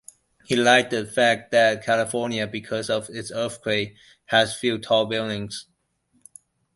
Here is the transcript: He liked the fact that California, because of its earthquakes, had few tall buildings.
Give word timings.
He 0.45 0.55
liked 0.55 0.89
the 0.89 1.05
fact 1.05 1.51
that 1.51 1.83
California, 1.85 2.47
because 2.47 2.89
of 2.89 3.07
its 3.11 3.29
earthquakes, 3.31 3.99
had 4.25 4.49
few 4.49 4.79
tall 4.79 5.05
buildings. 5.05 5.67